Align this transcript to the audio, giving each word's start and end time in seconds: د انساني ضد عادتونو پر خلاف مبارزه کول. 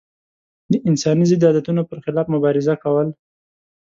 د 0.71 0.73
انساني 0.89 1.25
ضد 1.31 1.43
عادتونو 1.47 1.81
پر 1.89 1.97
خلاف 2.05 2.25
مبارزه 2.35 2.75
کول. 2.83 3.07